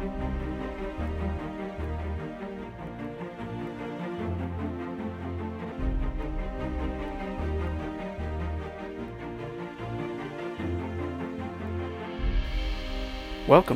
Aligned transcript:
Welcome 0.00 0.20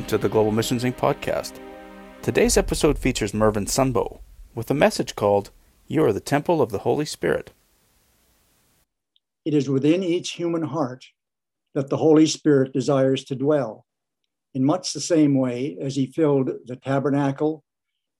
to 0.05 0.17
the 0.17 0.27
Global 0.27 0.51
Missions 0.51 0.83
Inc. 0.83 0.95
podcast. 0.95 1.59
Today's 2.23 2.57
episode 2.57 2.97
features 2.97 3.35
Mervyn 3.35 3.65
Sunbow 3.65 4.21
with 4.55 4.71
a 4.71 4.73
message 4.73 5.15
called 5.15 5.51
You 5.85 6.03
Are 6.05 6.13
the 6.13 6.19
Temple 6.19 6.59
of 6.59 6.71
the 6.71 6.79
Holy 6.79 7.05
Spirit. 7.05 7.51
It 9.45 9.53
is 9.53 9.69
within 9.69 10.01
each 10.01 10.31
human 10.31 10.63
heart 10.63 11.05
that 11.75 11.91
the 11.91 11.97
Holy 11.97 12.25
Spirit 12.25 12.73
desires 12.73 13.23
to 13.25 13.35
dwell, 13.35 13.85
in 14.55 14.63
much 14.63 14.93
the 14.93 15.01
same 15.01 15.37
way 15.37 15.77
as 15.81 15.95
he 15.95 16.07
filled 16.07 16.49
the 16.65 16.77
tabernacle 16.77 17.63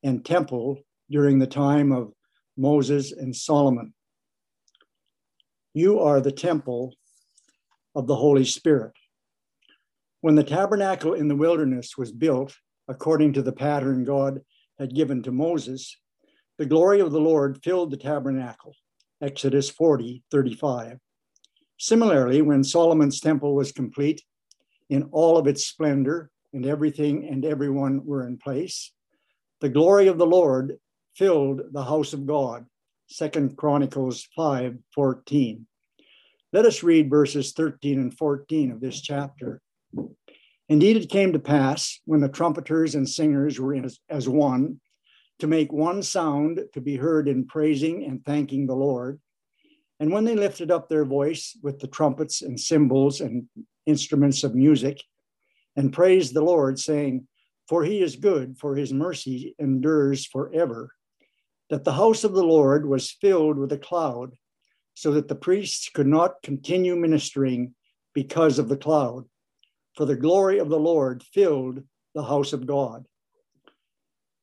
and 0.03 0.23
temple 0.23 0.77
during 1.09 1.39
the 1.39 1.47
time 1.47 1.93
of 1.93 2.11
Moses 2.57 3.13
and 3.13 3.33
Solomon. 3.33 3.93
You 5.73 5.99
are 5.99 6.19
the 6.19 6.33
temple 6.33 6.93
of 7.95 8.05
the 8.05 8.15
Holy 8.15 8.43
Spirit. 8.43 8.91
When 10.19 10.35
the 10.35 10.43
tabernacle 10.43 11.13
in 11.13 11.29
the 11.29 11.35
wilderness 11.35 11.97
was 11.97 12.11
built 12.11 12.55
according 12.89 13.33
to 13.33 13.41
the 13.41 13.53
pattern 13.53 14.03
God 14.03 14.41
had 14.77 14.93
given 14.93 15.23
to 15.23 15.31
Moses, 15.31 15.97
the 16.57 16.65
glory 16.65 16.99
of 16.99 17.11
the 17.11 17.19
Lord 17.19 17.63
filled 17.63 17.91
the 17.91 17.97
tabernacle. 17.97 18.73
Exodus 19.21 19.69
40, 19.69 20.23
35. 20.31 20.97
Similarly, 21.77 22.41
when 22.41 22.63
Solomon's 22.63 23.21
temple 23.21 23.55
was 23.55 23.71
complete 23.71 24.21
in 24.89 25.03
all 25.11 25.37
of 25.37 25.47
its 25.47 25.65
splendor 25.65 26.29
and 26.53 26.65
everything 26.65 27.27
and 27.27 27.45
everyone 27.45 28.05
were 28.05 28.27
in 28.27 28.37
place, 28.37 28.91
the 29.61 29.69
glory 29.69 30.07
of 30.07 30.17
the 30.17 30.25
Lord 30.25 30.77
filled 31.15 31.61
the 31.71 31.83
house 31.83 32.13
of 32.13 32.25
God. 32.25 32.65
Second 33.07 33.57
Chronicles 33.57 34.27
5, 34.35 34.77
14. 34.93 35.67
Let 36.53 36.65
us 36.65 36.83
read 36.83 37.09
verses 37.09 37.53
13 37.53 37.99
and 37.99 38.17
14 38.17 38.71
of 38.71 38.81
this 38.81 39.01
chapter. 39.01 39.61
Indeed, 40.67 40.97
it 40.97 41.09
came 41.09 41.33
to 41.33 41.39
pass 41.39 41.99
when 42.05 42.21
the 42.21 42.29
trumpeters 42.29 42.95
and 42.95 43.07
singers 43.07 43.59
were 43.59 43.75
as, 43.75 43.99
as 44.09 44.27
one 44.27 44.79
to 45.39 45.47
make 45.47 45.71
one 45.71 46.01
sound 46.01 46.61
to 46.73 46.81
be 46.81 46.95
heard 46.95 47.27
in 47.27 47.45
praising 47.45 48.05
and 48.05 48.23
thanking 48.23 48.65
the 48.65 48.75
Lord. 48.75 49.19
And 49.99 50.11
when 50.11 50.23
they 50.23 50.35
lifted 50.35 50.71
up 50.71 50.89
their 50.89 51.05
voice 51.05 51.57
with 51.61 51.79
the 51.79 51.87
trumpets 51.87 52.41
and 52.41 52.59
cymbals 52.59 53.21
and 53.21 53.45
instruments 53.85 54.43
of 54.43 54.55
music 54.55 55.03
and 55.75 55.93
praised 55.93 56.33
the 56.33 56.43
Lord, 56.43 56.79
saying, 56.79 57.27
For 57.67 57.83
he 57.83 58.01
is 58.01 58.15
good, 58.15 58.57
for 58.57 58.75
his 58.75 58.93
mercy 58.93 59.55
endures 59.59 60.25
forever, 60.25 60.91
that 61.69 61.83
the 61.83 61.93
house 61.93 62.23
of 62.23 62.33
the 62.33 62.43
Lord 62.43 62.87
was 62.87 63.11
filled 63.11 63.57
with 63.57 63.71
a 63.71 63.77
cloud, 63.77 64.33
so 64.93 65.11
that 65.11 65.27
the 65.27 65.35
priests 65.35 65.89
could 65.93 66.07
not 66.07 66.41
continue 66.41 66.95
ministering 66.95 67.75
because 68.13 68.59
of 68.59 68.69
the 68.69 68.77
cloud 68.77 69.25
for 69.95 70.05
the 70.05 70.15
glory 70.15 70.59
of 70.59 70.69
the 70.69 70.79
Lord 70.79 71.23
filled 71.23 71.81
the 72.13 72.23
house 72.23 72.53
of 72.53 72.67
God. 72.67 73.05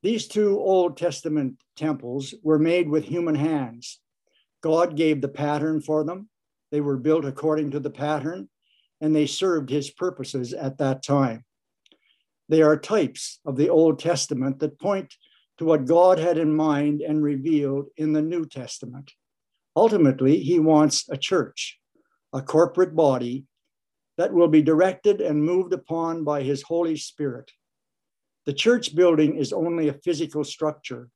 These 0.01 0.27
two 0.27 0.59
Old 0.59 0.97
Testament 0.97 1.63
temples 1.75 2.33
were 2.43 2.59
made 2.59 2.89
with 2.89 3.05
human 3.05 3.35
hands. 3.35 3.99
God 4.61 4.97
gave 4.97 5.21
the 5.21 5.29
pattern 5.29 5.79
for 5.81 6.03
them. 6.03 6.29
They 6.71 6.81
were 6.81 6.97
built 6.97 7.25
according 7.25 7.71
to 7.71 7.79
the 7.79 7.91
pattern, 7.91 8.49
and 9.03 9.13
they 9.13 9.25
served 9.25 9.69
his 9.69 9.91
purposes 9.91 10.53
at 10.53 10.77
that 10.77 11.03
time. 11.03 11.43
They 12.47 12.61
are 12.61 12.77
types 12.77 13.41
of 13.45 13.57
the 13.57 13.69
Old 13.69 13.99
Testament 13.99 14.59
that 14.59 14.79
point 14.79 15.13
to 15.57 15.65
what 15.65 15.85
God 15.85 16.19
had 16.19 16.37
in 16.37 16.55
mind 16.55 17.01
and 17.01 17.21
revealed 17.21 17.87
in 17.97 18.13
the 18.13 18.21
New 18.21 18.45
Testament. 18.45 19.11
Ultimately, 19.75 20.39
he 20.39 20.57
wants 20.57 21.09
a 21.09 21.17
church, 21.17 21.79
a 22.31 22.41
corporate 22.41 22.95
body 22.95 23.45
that 24.17 24.31
will 24.31 24.47
be 24.47 24.61
directed 24.61 25.19
and 25.19 25.43
moved 25.43 25.73
upon 25.73 26.23
by 26.23 26.41
his 26.41 26.61
Holy 26.61 26.95
Spirit. 26.95 27.51
The 28.45 28.53
church 28.53 28.95
building 28.95 29.35
is 29.35 29.51
only 29.51 29.89
a 29.89 29.99
physical 30.05 30.45
structure. 30.45 31.09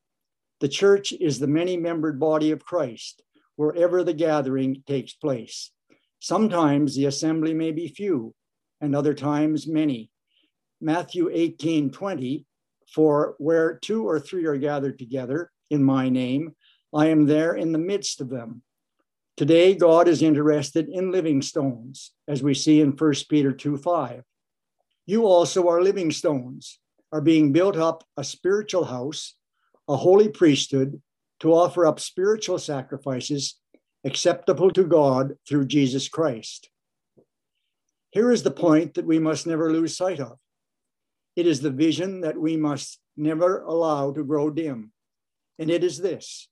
The 0.59 0.67
church 0.67 1.13
is 1.13 1.39
the 1.39 1.47
many 1.47 1.77
membered 1.77 2.19
body 2.19 2.51
of 2.51 2.65
Christ, 2.65 3.23
wherever 3.55 4.03
the 4.03 4.13
gathering 4.13 4.83
takes 4.85 5.13
place. 5.13 5.71
Sometimes 6.19 6.95
the 6.95 7.05
assembly 7.05 7.53
may 7.53 7.71
be 7.71 7.87
few, 7.87 8.33
and 8.81 8.95
other 8.95 9.13
times 9.13 9.67
many. 9.67 10.09
Matthew 10.81 11.29
18 11.31 11.91
20, 11.91 12.45
for 12.93 13.35
where 13.37 13.77
two 13.77 14.07
or 14.07 14.19
three 14.19 14.45
are 14.45 14.57
gathered 14.57 14.97
together 14.97 15.51
in 15.69 15.83
my 15.83 16.09
name, 16.09 16.55
I 16.93 17.07
am 17.07 17.25
there 17.25 17.55
in 17.55 17.71
the 17.71 17.79
midst 17.79 18.21
of 18.21 18.29
them. 18.29 18.61
Today, 19.35 19.75
God 19.75 20.07
is 20.07 20.23
interested 20.23 20.89
in 20.89 21.11
living 21.11 21.41
stones, 21.41 22.11
as 22.27 22.41
we 22.41 22.53
see 22.53 22.81
in 22.81 22.91
1 22.91 23.13
Peter 23.29 23.51
2 23.51 23.77
5. 23.77 24.23
You 25.05 25.25
also 25.25 25.67
are 25.67 25.81
living 25.81 26.11
stones, 26.11 26.79
are 27.11 27.21
being 27.21 27.51
built 27.51 27.77
up 27.77 28.03
a 28.17 28.23
spiritual 28.23 28.85
house, 28.85 29.35
a 29.87 29.95
holy 29.95 30.29
priesthood, 30.29 31.01
to 31.39 31.53
offer 31.53 31.85
up 31.85 31.99
spiritual 31.99 32.57
sacrifices 32.57 33.59
acceptable 34.07 34.71
to 34.71 34.85
God 34.85 35.35
through 35.47 35.65
Jesus 35.67 36.07
Christ. 36.07 36.69
Here 38.11 38.31
is 38.31 38.41
the 38.41 38.51
point 38.51 38.93
that 38.93 39.05
we 39.05 39.19
must 39.19 39.45
never 39.45 39.71
lose 39.71 39.97
sight 39.97 40.21
of. 40.21 40.39
It 41.35 41.45
is 41.45 41.59
the 41.59 41.69
vision 41.69 42.21
that 42.21 42.39
we 42.39 42.55
must 42.57 42.99
never 43.15 43.61
allow 43.61 44.13
to 44.13 44.23
grow 44.23 44.49
dim. 44.49 44.91
And 45.59 45.69
it 45.69 45.83
is 45.83 45.99
this 45.99 46.47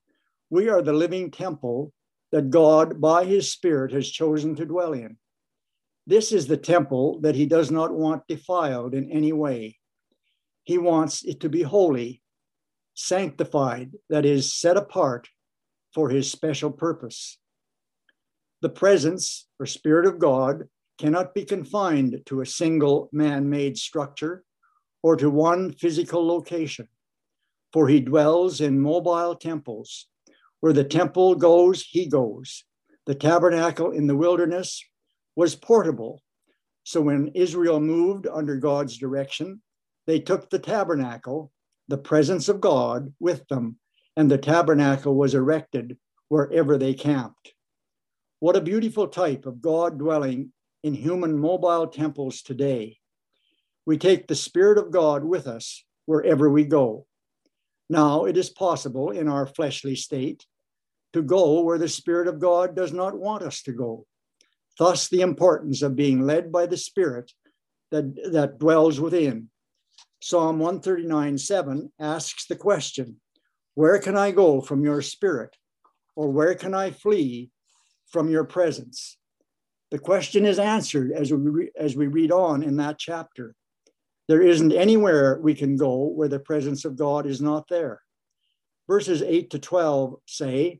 we 0.49 0.69
are 0.69 0.81
the 0.81 0.93
living 0.93 1.31
temple 1.31 1.91
that 2.31 2.49
God, 2.49 2.99
by 2.99 3.23
his 3.23 3.51
Spirit, 3.51 3.93
has 3.93 4.09
chosen 4.09 4.55
to 4.55 4.65
dwell 4.65 4.93
in. 4.93 5.17
This 6.05 6.31
is 6.31 6.47
the 6.47 6.57
temple 6.57 7.19
that 7.21 7.35
he 7.35 7.45
does 7.45 7.71
not 7.71 7.93
want 7.93 8.27
defiled 8.27 8.93
in 8.93 9.09
any 9.11 9.31
way. 9.31 9.79
He 10.63 10.77
wants 10.77 11.23
it 11.23 11.39
to 11.39 11.49
be 11.49 11.63
holy, 11.63 12.21
sanctified, 12.93 13.93
that 14.09 14.25
is, 14.25 14.53
set 14.53 14.77
apart 14.77 15.29
for 15.93 16.09
his 16.09 16.29
special 16.29 16.71
purpose. 16.71 17.39
The 18.65 18.69
presence 18.69 19.45
or 19.59 19.67
Spirit 19.67 20.07
of 20.07 20.17
God 20.17 20.67
cannot 20.97 21.35
be 21.35 21.45
confined 21.45 22.23
to 22.25 22.41
a 22.41 22.47
single 22.47 23.09
man 23.11 23.47
made 23.47 23.77
structure 23.77 24.43
or 25.03 25.15
to 25.17 25.29
one 25.29 25.71
physical 25.71 26.25
location, 26.25 26.87
for 27.71 27.87
he 27.87 27.99
dwells 27.99 28.61
in 28.61 28.81
mobile 28.81 29.35
temples 29.35 30.07
where 30.61 30.73
the 30.73 30.83
temple 30.83 31.35
goes, 31.35 31.83
he 31.83 32.07
goes. 32.07 32.63
The 33.05 33.13
tabernacle 33.13 33.91
in 33.91 34.07
the 34.07 34.15
wilderness 34.15 34.83
was 35.35 35.53
portable. 35.53 36.23
So 36.85 37.01
when 37.01 37.27
Israel 37.35 37.79
moved 37.79 38.25
under 38.25 38.55
God's 38.55 38.97
direction, 38.97 39.61
they 40.07 40.19
took 40.19 40.49
the 40.49 40.57
tabernacle, 40.57 41.51
the 41.87 41.99
presence 41.99 42.49
of 42.49 42.61
God, 42.61 43.13
with 43.19 43.47
them, 43.47 43.77
and 44.17 44.31
the 44.31 44.39
tabernacle 44.39 45.13
was 45.13 45.35
erected 45.35 45.99
wherever 46.29 46.79
they 46.79 46.95
camped. 46.95 47.51
What 48.45 48.55
a 48.55 48.61
beautiful 48.61 49.07
type 49.07 49.47
of 49.47 49.59
God 49.59 49.97
dwelling 49.97 50.51
in 50.83 50.93
human 50.93 51.35
mobile 51.35 51.87
temples 51.87 52.43
today. 52.43 52.99
We 53.87 53.97
take 53.97 54.27
the 54.27 54.35
Spirit 54.35 54.77
of 54.77 54.91
God 54.91 55.23
with 55.23 55.47
us 55.47 55.83
wherever 56.05 56.47
we 56.47 56.63
go. 56.63 57.07
Now, 57.89 58.25
it 58.25 58.37
is 58.37 58.51
possible 58.51 59.09
in 59.09 59.27
our 59.27 59.47
fleshly 59.47 59.95
state 59.95 60.45
to 61.13 61.23
go 61.23 61.61
where 61.61 61.79
the 61.79 61.89
Spirit 61.89 62.27
of 62.27 62.37
God 62.37 62.75
does 62.75 62.93
not 62.93 63.17
want 63.17 63.41
us 63.41 63.63
to 63.63 63.71
go. 63.71 64.05
Thus, 64.77 65.07
the 65.07 65.21
importance 65.21 65.81
of 65.81 65.95
being 65.95 66.21
led 66.21 66.51
by 66.51 66.67
the 66.67 66.77
Spirit 66.77 67.31
that, 67.89 68.31
that 68.31 68.59
dwells 68.59 68.99
within. 68.99 69.49
Psalm 70.21 70.59
139 70.59 71.39
7 71.39 71.91
asks 71.99 72.45
the 72.45 72.55
question 72.55 73.19
Where 73.73 73.97
can 73.97 74.15
I 74.15 74.29
go 74.29 74.61
from 74.61 74.85
your 74.85 75.01
Spirit? 75.01 75.57
Or 76.15 76.29
where 76.29 76.53
can 76.53 76.75
I 76.75 76.91
flee 76.91 77.49
from 78.15 78.29
your 78.29 78.45
presence? 78.45 79.17
The 79.91 79.99
question 79.99 80.45
is 80.45 80.57
answered 80.57 81.11
as 81.11 81.33
we, 81.33 81.37
re- 81.49 81.71
as 81.77 81.97
we 81.97 82.07
read 82.07 82.31
on 82.31 82.63
in 82.63 82.77
that 82.77 82.97
chapter. 82.97 83.53
There 84.29 84.41
isn't 84.41 84.71
anywhere 84.71 85.37
we 85.41 85.53
can 85.53 85.75
go 85.75 86.05
where 86.05 86.29
the 86.29 86.39
presence 86.39 86.85
of 86.85 86.95
God 86.95 87.25
is 87.25 87.41
not 87.41 87.67
there. 87.67 87.99
Verses 88.87 89.21
8 89.21 89.49
to 89.49 89.59
12 89.59 90.15
say, 90.25 90.79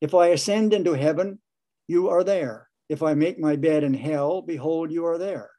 if 0.00 0.14
I 0.14 0.28
ascend 0.28 0.72
into 0.72 0.94
heaven, 0.94 1.38
you 1.86 2.08
are 2.08 2.24
there. 2.24 2.70
If 2.88 3.02
I 3.02 3.12
make 3.12 3.38
my 3.38 3.56
bed 3.56 3.84
in 3.84 3.92
hell, 3.92 4.40
behold, 4.40 4.90
you 4.90 5.04
are 5.04 5.18
there. 5.18 5.50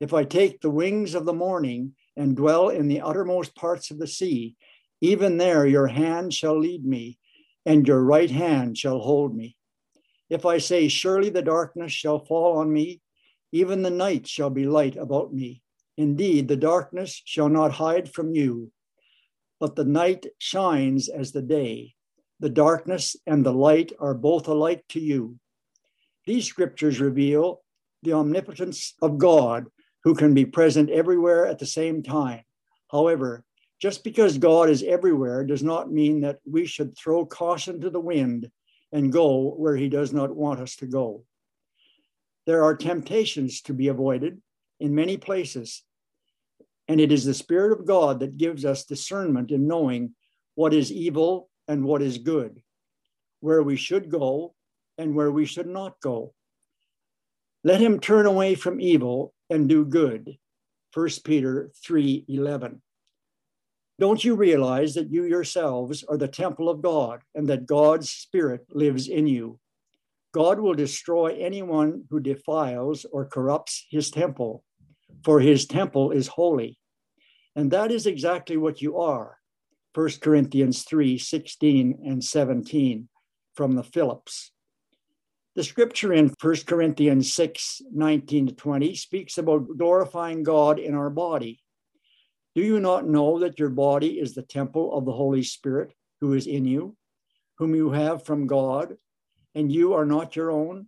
If 0.00 0.14
I 0.14 0.24
take 0.24 0.62
the 0.62 0.70
wings 0.70 1.14
of 1.14 1.26
the 1.26 1.34
morning 1.34 1.96
and 2.16 2.34
dwell 2.34 2.70
in 2.70 2.88
the 2.88 3.02
uttermost 3.02 3.54
parts 3.54 3.90
of 3.90 3.98
the 3.98 4.06
sea, 4.06 4.56
even 5.02 5.36
there 5.36 5.66
your 5.66 5.88
hand 5.88 6.32
shall 6.32 6.58
lead 6.58 6.82
me, 6.82 7.18
and 7.66 7.86
your 7.86 8.02
right 8.02 8.30
hand 8.30 8.78
shall 8.78 9.00
hold 9.00 9.36
me. 9.36 9.54
If 10.30 10.46
I 10.46 10.58
say, 10.58 10.88
Surely 10.88 11.28
the 11.28 11.42
darkness 11.42 11.92
shall 11.92 12.24
fall 12.24 12.58
on 12.58 12.72
me, 12.72 13.00
even 13.52 13.82
the 13.82 13.90
night 13.90 14.28
shall 14.28 14.50
be 14.50 14.64
light 14.64 14.96
about 14.96 15.34
me. 15.34 15.62
Indeed, 15.96 16.46
the 16.48 16.56
darkness 16.56 17.20
shall 17.24 17.48
not 17.48 17.72
hide 17.72 18.10
from 18.12 18.32
you, 18.32 18.70
but 19.58 19.74
the 19.74 19.84
night 19.84 20.26
shines 20.38 21.08
as 21.08 21.32
the 21.32 21.42
day. 21.42 21.94
The 22.38 22.48
darkness 22.48 23.16
and 23.26 23.44
the 23.44 23.52
light 23.52 23.92
are 23.98 24.14
both 24.14 24.48
alike 24.48 24.84
to 24.90 25.00
you. 25.00 25.38
These 26.24 26.46
scriptures 26.46 27.00
reveal 27.00 27.62
the 28.02 28.14
omnipotence 28.14 28.94
of 29.02 29.18
God, 29.18 29.66
who 30.04 30.14
can 30.14 30.32
be 30.32 30.46
present 30.46 30.88
everywhere 30.88 31.44
at 31.46 31.58
the 31.58 31.66
same 31.66 32.02
time. 32.02 32.42
However, 32.90 33.44
just 33.80 34.04
because 34.04 34.38
God 34.38 34.70
is 34.70 34.82
everywhere 34.82 35.44
does 35.44 35.62
not 35.62 35.92
mean 35.92 36.20
that 36.22 36.38
we 36.44 36.66
should 36.66 36.96
throw 36.96 37.26
caution 37.26 37.80
to 37.80 37.90
the 37.90 38.00
wind 38.00 38.50
and 38.92 39.12
go 39.12 39.50
where 39.50 39.76
he 39.76 39.88
does 39.88 40.12
not 40.12 40.34
want 40.34 40.60
us 40.60 40.76
to 40.76 40.86
go. 40.86 41.24
There 42.46 42.64
are 42.64 42.74
temptations 42.76 43.60
to 43.62 43.74
be 43.74 43.88
avoided 43.88 44.40
in 44.80 44.94
many 44.94 45.16
places, 45.16 45.82
and 46.88 47.00
it 47.00 47.12
is 47.12 47.24
the 47.24 47.34
Spirit 47.34 47.78
of 47.78 47.86
God 47.86 48.20
that 48.20 48.36
gives 48.36 48.64
us 48.64 48.84
discernment 48.84 49.50
in 49.50 49.68
knowing 49.68 50.14
what 50.54 50.74
is 50.74 50.90
evil 50.90 51.48
and 51.68 51.84
what 51.84 52.02
is 52.02 52.18
good, 52.18 52.62
where 53.40 53.62
we 53.62 53.76
should 53.76 54.10
go 54.10 54.54
and 54.98 55.14
where 55.14 55.30
we 55.30 55.44
should 55.44 55.68
not 55.68 56.00
go. 56.00 56.34
Let 57.62 57.80
him 57.80 58.00
turn 58.00 58.26
away 58.26 58.54
from 58.54 58.80
evil 58.80 59.34
and 59.48 59.68
do 59.68 59.84
good. 59.84 60.38
1 60.92 61.08
Peter 61.24 61.70
3:11. 61.86 62.80
Don't 64.00 64.24
you 64.24 64.34
realize 64.34 64.94
that 64.94 65.12
you 65.12 65.24
yourselves 65.24 66.04
are 66.04 66.16
the 66.16 66.26
temple 66.26 66.70
of 66.70 66.80
God 66.80 67.20
and 67.34 67.46
that 67.50 67.66
God's 67.66 68.08
Spirit 68.08 68.64
lives 68.70 69.08
in 69.08 69.26
you? 69.26 69.60
God 70.32 70.58
will 70.58 70.72
destroy 70.72 71.36
anyone 71.38 72.04
who 72.08 72.18
defiles 72.18 73.04
or 73.12 73.26
corrupts 73.26 73.84
his 73.90 74.10
temple, 74.10 74.64
for 75.22 75.38
his 75.38 75.66
temple 75.66 76.12
is 76.12 76.28
holy. 76.28 76.78
And 77.54 77.72
that 77.72 77.92
is 77.92 78.06
exactly 78.06 78.56
what 78.56 78.80
you 78.80 78.96
are. 78.96 79.36
1 79.92 80.08
Corinthians 80.22 80.84
3 80.84 81.18
16 81.18 81.98
and 82.02 82.24
17 82.24 83.06
from 83.54 83.72
the 83.72 83.84
Phillips. 83.84 84.50
The 85.56 85.64
scripture 85.64 86.14
in 86.14 86.32
1 86.40 86.56
Corinthians 86.66 87.34
6 87.34 87.82
19 87.92 88.46
to 88.46 88.54
20 88.54 88.94
speaks 88.94 89.36
about 89.36 89.76
glorifying 89.76 90.42
God 90.42 90.78
in 90.78 90.94
our 90.94 91.10
body. 91.10 91.60
Do 92.54 92.62
you 92.62 92.80
not 92.80 93.06
know 93.06 93.38
that 93.38 93.58
your 93.58 93.68
body 93.68 94.18
is 94.18 94.34
the 94.34 94.42
temple 94.42 94.92
of 94.96 95.04
the 95.04 95.12
Holy 95.12 95.42
Spirit 95.42 95.92
who 96.20 96.32
is 96.32 96.46
in 96.46 96.64
you, 96.64 96.96
whom 97.58 97.74
you 97.74 97.90
have 97.92 98.24
from 98.24 98.46
God, 98.46 98.96
and 99.54 99.70
you 99.70 99.94
are 99.94 100.04
not 100.04 100.34
your 100.34 100.50
own? 100.50 100.86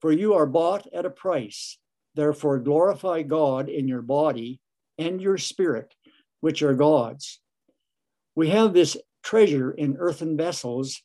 For 0.00 0.10
you 0.10 0.34
are 0.34 0.46
bought 0.46 0.86
at 0.92 1.06
a 1.06 1.10
price. 1.10 1.78
Therefore, 2.14 2.58
glorify 2.58 3.22
God 3.22 3.68
in 3.68 3.86
your 3.86 4.02
body 4.02 4.60
and 4.98 5.20
your 5.20 5.38
spirit, 5.38 5.94
which 6.40 6.62
are 6.62 6.74
God's. 6.74 7.40
We 8.34 8.48
have 8.48 8.72
this 8.72 8.96
treasure 9.22 9.70
in 9.70 9.96
earthen 9.98 10.36
vessels, 10.36 11.02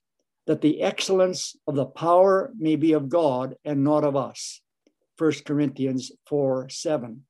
that 0.47 0.61
the 0.61 0.81
excellence 0.81 1.55
of 1.67 1.75
the 1.75 1.85
power 1.85 2.51
may 2.57 2.75
be 2.75 2.93
of 2.93 3.09
God 3.09 3.55
and 3.65 3.83
not 3.83 4.03
of 4.03 4.15
us. 4.15 4.61
1 5.17 5.31
Corinthians 5.45 6.11
4 6.27 6.69
7. 6.69 7.25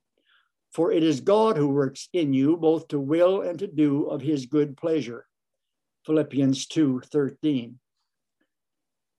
For 0.76 0.92
it 0.92 1.04
is 1.04 1.22
God 1.22 1.56
who 1.56 1.70
works 1.70 2.10
in 2.12 2.34
you 2.34 2.58
both 2.58 2.90
to 2.90 3.00
will 3.00 3.42
and 3.42 3.58
to 3.60 3.68
do 3.68 4.08
of 4.08 4.20
his 4.20 4.46
good 4.46 4.76
pleasure. 4.76 5.26
Philippians 6.06 6.68
2:13. 6.68 7.80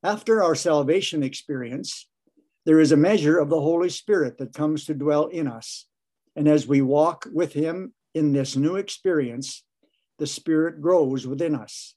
After 0.02 0.42
our 0.42 0.54
salvation 0.54 1.22
experience, 1.22 2.10
there 2.66 2.78
is 2.78 2.92
a 2.92 2.96
measure 2.98 3.38
of 3.38 3.48
the 3.48 3.62
Holy 3.62 3.88
Spirit 3.88 4.36
that 4.36 4.52
comes 4.52 4.84
to 4.84 4.92
dwell 4.92 5.28
in 5.28 5.46
us. 5.46 5.86
And 6.34 6.46
as 6.46 6.68
we 6.68 6.82
walk 6.82 7.26
with 7.32 7.54
him 7.54 7.94
in 8.12 8.34
this 8.34 8.54
new 8.54 8.76
experience, 8.76 9.64
the 10.18 10.26
Spirit 10.26 10.82
grows 10.82 11.26
within 11.26 11.54
us. 11.54 11.94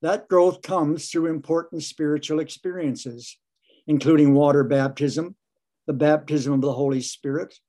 That 0.00 0.28
growth 0.28 0.62
comes 0.62 1.10
through 1.10 1.26
important 1.26 1.82
spiritual 1.82 2.40
experiences, 2.40 3.38
including 3.86 4.32
water 4.32 4.64
baptism, 4.64 5.36
the 5.86 5.92
baptism 5.92 6.54
of 6.54 6.62
the 6.62 6.72
Holy 6.72 7.02
Spirit, 7.02 7.60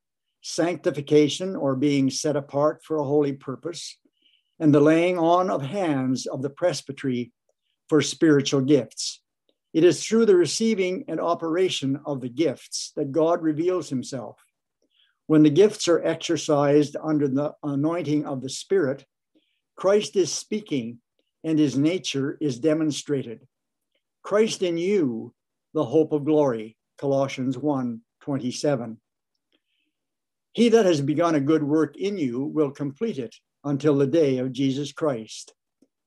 sanctification 0.48 1.56
or 1.56 1.76
being 1.76 2.08
set 2.08 2.36
apart 2.36 2.84
for 2.84 2.98
a 2.98 3.04
holy 3.04 3.34
purpose, 3.34 3.98
and 4.60 4.72
the 4.72 4.80
laying 4.80 5.18
on 5.18 5.50
of 5.50 5.64
hands 5.64 6.28
of 6.28 6.44
the 6.44 6.52
presbytery 6.52 7.32
for 7.90 8.00
spiritual 8.00 8.62
gifts. 8.62 9.24
It 9.74 9.84
is 9.84 10.06
through 10.06 10.28
the 10.28 10.36
receiving 10.36 11.06
and 11.08 11.20
operation 11.20 12.00
of 12.06 12.22
the 12.22 12.30
gifts 12.30 12.92
that 12.96 13.12
God 13.12 13.42
reveals 13.42 13.90
himself. 13.90 14.40
When 15.26 15.42
the 15.42 15.50
gifts 15.50 15.88
are 15.88 16.06
exercised 16.06 16.96
under 17.02 17.28
the 17.28 17.56
anointing 17.64 18.28
of 18.28 18.44
the 18.44 18.50
Spirit, 18.50 19.04
Christ 19.76 20.16
is 20.16 20.32
speaking 20.32 21.00
and 21.44 21.58
his 21.58 21.76
nature 21.76 22.38
is 22.40 22.60
demonstrated. 22.60 23.48
Christ 24.22 24.62
in 24.62 24.78
you, 24.78 25.34
the 25.74 25.86
hope 25.86 26.14
of 26.14 26.24
glory, 26.24 26.78
Colossians 27.00 27.58
1 27.58 28.02
27. 28.22 29.00
He 30.56 30.70
that 30.70 30.86
has 30.86 31.02
begun 31.02 31.36
a 31.36 31.42
good 31.42 31.64
work 31.64 31.98
in 31.98 32.18
you 32.18 32.46
will 32.46 32.72
complete 32.72 33.20
it 33.20 33.36
until 33.66 33.98
the 33.98 34.08
day 34.08 34.38
of 34.38 34.54
Jesus 34.54 34.94
Christ. 34.94 35.54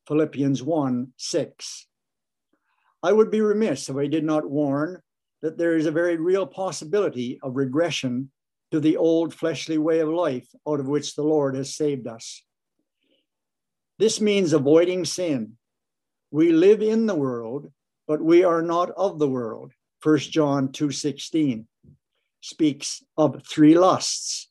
Philippians 0.07 0.63
1 0.63 1.13
6. 1.19 1.87
I 3.03 3.13
would 3.13 3.31
be 3.31 3.43
remiss 3.43 3.91
if 3.91 3.97
I 3.97 4.07
did 4.07 4.25
not 4.25 4.49
warn 4.49 5.03
that 5.43 5.59
there 5.59 5.77
is 5.77 5.85
a 5.85 5.91
very 5.91 6.17
real 6.17 6.47
possibility 6.47 7.39
of 7.43 7.57
regression 7.57 8.31
to 8.71 8.81
the 8.81 8.97
old 8.97 9.35
fleshly 9.35 9.77
way 9.77 9.99
of 10.01 10.09
life 10.09 10.49
out 10.67 10.81
of 10.81 10.89
which 10.89 11.15
the 11.15 11.23
Lord 11.23 11.55
has 11.55 11.77
saved 11.77 12.07
us. 12.07 12.43
This 13.99 14.19
means 14.19 14.55
avoiding 14.55 15.05
sin. 15.05 15.59
We 16.31 16.53
live 16.53 16.81
in 16.81 17.05
the 17.05 17.15
world, 17.15 17.71
but 18.07 18.25
we 18.25 18.45
are 18.45 18.63
not 18.63 18.93
of 18.93 19.19
the 19.19 19.29
world. 19.29 19.73
1 20.03 20.19
John 20.31 20.69
2:16 20.69 21.67
speaks 22.41 23.03
of 23.17 23.43
three 23.47 23.77
lusts 23.77 24.49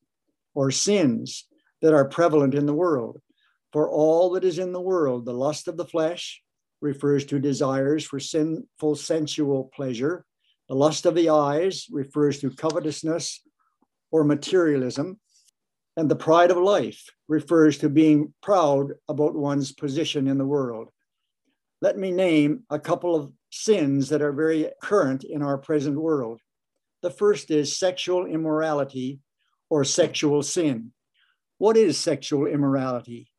or 0.54 0.72
sins 0.72 1.48
that 1.82 1.94
are 1.94 2.10
prevalent 2.10 2.54
in 2.56 2.66
the 2.66 2.74
world. 2.74 3.22
For 3.74 3.90
all 3.90 4.32
that 4.32 4.44
is 4.44 4.60
in 4.60 4.72
the 4.72 4.82
world, 4.82 5.26
the 5.26 5.34
lust 5.34 5.68
of 5.68 5.78
the 5.78 5.86
flesh 5.86 6.42
refers 6.82 7.26
to 7.26 7.40
desires 7.40 8.06
for 8.06 8.20
sinful 8.20 8.96
sensual 8.96 9.70
pleasure. 9.74 10.26
The 10.70 10.76
lust 10.76 11.06
of 11.06 11.16
the 11.16 11.30
eyes 11.30 11.88
refers 11.92 12.40
to 12.40 12.50
covetousness 12.50 13.42
or 14.12 14.24
materialism. 14.24 15.20
And 15.96 16.10
the 16.10 16.16
pride 16.16 16.52
of 16.52 16.58
life 16.58 17.04
refers 17.28 17.80
to 17.80 17.90
being 17.90 18.34
proud 18.42 18.94
about 19.08 19.36
one's 19.36 19.72
position 19.72 20.28
in 20.28 20.38
the 20.38 20.46
world. 20.46 20.90
Let 21.82 21.98
me 21.98 22.12
name 22.12 22.64
a 22.70 22.80
couple 22.80 23.16
of 23.16 23.32
sins 23.52 24.10
that 24.10 24.22
are 24.22 24.32
very 24.32 24.70
current 24.82 25.24
in 25.24 25.42
our 25.42 25.58
present 25.58 26.00
world. 26.00 26.40
The 27.08 27.14
first 27.14 27.52
is 27.52 27.74
sexual 27.74 28.26
immorality 28.26 29.22
or 29.70 29.86
sexual 29.86 30.44
sin. 30.44 30.92
What 31.58 31.78
is 31.78 31.98
sexual 31.98 32.48
immorality? 32.48 33.32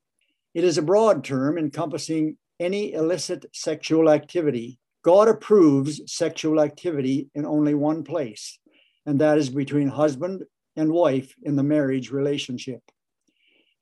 It 0.55 0.65
is 0.65 0.79
a 0.79 0.89
broad 0.91 1.23
term 1.23 1.59
encompassing 1.59 2.39
any 2.59 2.95
illicit 2.95 3.45
sexual 3.53 4.09
activity. 4.09 4.79
God 5.05 5.29
approves 5.29 6.01
sexual 6.11 6.63
activity 6.63 7.29
in 7.35 7.45
only 7.45 7.75
one 7.75 8.05
place, 8.05 8.59
and 9.05 9.21
that 9.21 9.37
is 9.37 9.51
between 9.51 9.89
husband 9.89 10.45
and 10.75 10.91
wife 10.91 11.35
in 11.43 11.55
the 11.57 11.63
marriage 11.63 12.11
relationship. 12.11 12.81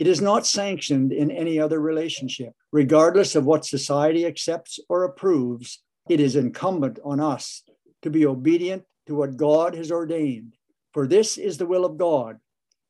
It 0.00 0.09
is 0.09 0.21
not 0.21 0.49
sanctioned 0.49 1.12
in 1.12 1.31
any 1.31 1.61
other 1.61 1.78
relationship. 1.78 2.55
Regardless 2.73 3.37
of 3.37 3.47
what 3.47 3.64
society 3.64 4.26
accepts 4.26 4.81
or 4.88 5.05
approves, 5.05 5.81
it 6.11 6.19
is 6.19 6.35
incumbent 6.35 6.99
on 7.05 7.21
us 7.21 7.62
to 8.02 8.11
be 8.11 8.26
obedient 8.26 8.83
to 9.07 9.15
what 9.15 9.37
God 9.37 9.75
has 9.75 9.91
ordained. 9.91 10.57
For 10.93 11.07
this 11.07 11.39
is 11.39 11.59
the 11.59 11.67
will 11.67 11.85
of 11.85 11.99
God, 11.99 12.39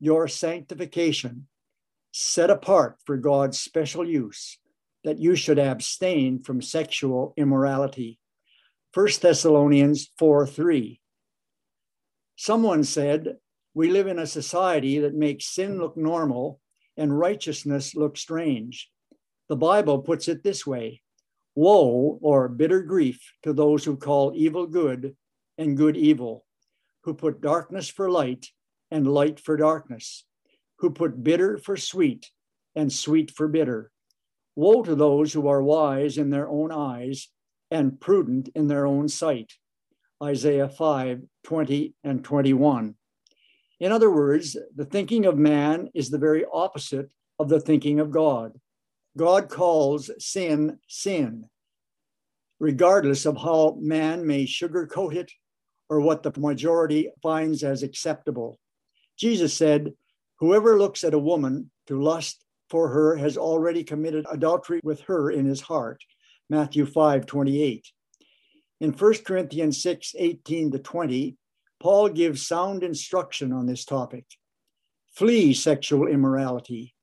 your 0.00 0.28
sanctification, 0.28 1.46
set 2.12 2.50
apart 2.50 2.96
for 3.04 3.16
God's 3.16 3.58
special 3.58 4.08
use, 4.08 4.58
that 5.04 5.18
you 5.18 5.36
should 5.36 5.58
abstain 5.58 6.42
from 6.42 6.62
sexual 6.62 7.34
immorality. 7.36 8.18
1 8.94 9.08
Thessalonians 9.20 10.10
4 10.18 10.46
3. 10.46 11.00
Someone 12.36 12.84
said, 12.84 13.36
We 13.74 13.90
live 13.90 14.06
in 14.06 14.18
a 14.18 14.26
society 14.26 15.00
that 15.00 15.14
makes 15.14 15.46
sin 15.46 15.78
look 15.78 15.96
normal 15.96 16.60
and 16.96 17.18
righteousness 17.18 17.94
look 17.94 18.16
strange. 18.16 18.90
The 19.48 19.56
Bible 19.56 19.98
puts 20.00 20.28
it 20.28 20.42
this 20.42 20.66
way 20.66 21.02
Woe 21.54 22.18
or 22.22 22.48
bitter 22.48 22.82
grief 22.82 23.32
to 23.42 23.52
those 23.52 23.84
who 23.84 23.96
call 23.96 24.32
evil 24.34 24.66
good 24.66 25.16
and 25.58 25.76
good 25.76 25.96
evil, 25.96 26.44
who 27.04 27.14
put 27.14 27.40
darkness 27.40 27.88
for 27.88 28.10
light 28.10 28.46
and 28.90 29.06
light 29.06 29.40
for 29.40 29.56
darkness, 29.56 30.24
who 30.78 30.90
put 30.90 31.22
bitter 31.22 31.58
for 31.58 31.76
sweet 31.76 32.30
and 32.74 32.92
sweet 32.92 33.30
for 33.30 33.48
bitter. 33.48 33.90
Woe 34.54 34.82
to 34.82 34.94
those 34.94 35.32
who 35.32 35.48
are 35.48 35.62
wise 35.62 36.18
in 36.18 36.30
their 36.30 36.48
own 36.48 36.72
eyes 36.72 37.28
and 37.70 38.00
prudent 38.00 38.48
in 38.54 38.68
their 38.68 38.86
own 38.86 39.08
sight. 39.08 39.54
Isaiah 40.22 40.68
5 40.68 41.22
20 41.44 41.94
and 42.04 42.24
21. 42.24 42.94
In 43.78 43.92
other 43.92 44.10
words, 44.10 44.56
the 44.74 44.86
thinking 44.86 45.26
of 45.26 45.36
man 45.36 45.90
is 45.94 46.08
the 46.08 46.18
very 46.18 46.44
opposite 46.50 47.10
of 47.38 47.48
the 47.48 47.60
thinking 47.60 48.00
of 48.00 48.10
God. 48.10 48.52
God 49.16 49.48
calls 49.48 50.10
sin 50.18 50.78
sin, 50.88 51.48
regardless 52.58 53.26
of 53.26 53.36
how 53.36 53.76
man 53.80 54.26
may 54.26 54.46
sugarcoat 54.46 55.14
it 55.14 55.32
or 55.88 56.00
what 56.00 56.22
the 56.22 56.32
majority 56.38 57.10
finds 57.22 57.62
as 57.62 57.82
acceptable. 57.82 58.58
Jesus 59.18 59.54
said, 59.54 59.92
Whoever 60.38 60.78
looks 60.78 61.04
at 61.04 61.14
a 61.14 61.18
woman 61.18 61.70
to 61.86 62.00
lust 62.00 62.44
for 62.68 62.88
her 62.88 63.16
has 63.16 63.36
already 63.36 63.84
committed 63.84 64.26
adultery 64.30 64.80
with 64.82 65.00
her 65.02 65.30
in 65.30 65.46
his 65.46 65.60
heart. 65.60 66.02
Matthew 66.50 66.86
5 66.86 67.26
28. 67.26 67.86
In 68.80 68.92
1 68.92 69.14
Corinthians 69.24 69.82
6 69.82 70.14
18 70.18 70.72
to 70.72 70.78
20, 70.78 71.36
Paul 71.80 72.08
gives 72.08 72.46
sound 72.46 72.82
instruction 72.82 73.52
on 73.52 73.66
this 73.66 73.84
topic. 73.84 74.24
Flee 75.12 75.54
sexual 75.54 76.06
immorality. 76.06 76.94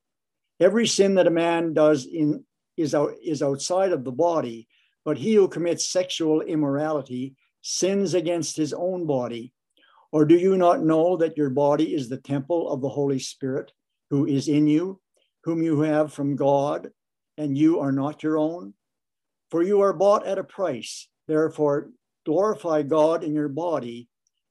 Every 0.60 0.86
sin 0.86 1.16
that 1.16 1.28
a 1.28 1.32
man 1.32 1.74
does 1.74 2.06
in, 2.06 2.46
is, 2.78 2.94
out, 2.94 3.14
is 3.24 3.42
outside 3.42 3.92
of 3.92 4.04
the 4.04 4.12
body, 4.12 4.68
but 5.04 5.18
he 5.18 5.34
who 5.34 5.48
commits 5.48 5.92
sexual 5.92 6.42
immorality 6.42 7.36
sins 7.64 8.14
against 8.14 8.56
his 8.56 8.74
own 8.74 9.08
body. 9.08 9.54
Or 10.12 10.26
do 10.26 10.36
you 10.36 10.58
not 10.58 10.84
know 10.84 11.18
that 11.18 11.38
your 11.38 11.50
body 11.50 11.96
is 11.96 12.08
the 12.08 12.18
temple 12.18 12.70
of 12.70 12.82
the 12.82 12.90
Holy 12.90 13.18
Spirit 13.18 13.72
who 14.12 14.28
is 14.28 14.48
in 14.48 14.68
you, 14.68 15.02
whom 15.46 15.64
you 15.64 15.82
have 15.82 16.14
from 16.14 16.36
God, 16.36 16.92
and 17.38 17.58
you 17.58 17.80
are 17.80 17.92
not 17.92 18.22
your 18.22 18.38
own? 18.38 18.76
For 19.50 19.64
you 19.64 19.82
are 19.82 19.94
bought 19.94 20.28
at 20.28 20.38
a 20.38 20.44
price. 20.44 21.08
Therefore, 21.28 21.90
glorify 22.26 22.84
God 22.84 23.24
in 23.24 23.34
your 23.34 23.50
body 23.50 24.08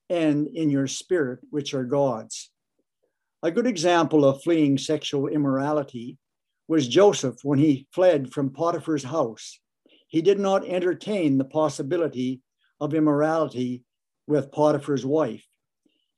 and 0.09 0.49
in 0.49 0.71
your 0.71 0.87
spirit, 0.87 1.40
which 1.50 1.75
are 1.75 1.85
God's. 1.85 2.50
A 3.42 3.50
good 3.50 3.66
example 3.66 4.25
of 4.25 4.42
fleeing 4.42 4.78
sexual 4.78 5.28
immorality 5.28 6.19
was 6.66 6.88
Joseph 6.88 7.37
when 7.42 7.59
he 7.59 7.87
fled 7.92 8.33
from 8.33 8.50
Potiphar's 8.50 9.04
house. 9.04 9.59
He 10.09 10.23
did 10.23 10.38
not 10.38 10.66
entertain 10.66 11.38
the 11.38 11.45
possibility 11.45 12.40
of 12.82 12.92
immorality 12.92 13.82
with 14.26 14.52
Potiphar's 14.52 15.06
wife 15.06 15.46